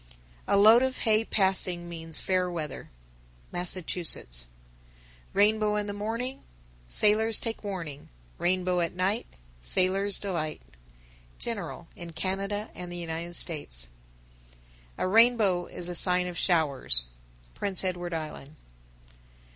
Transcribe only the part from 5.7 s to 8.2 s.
in the morning, Sailors take warning;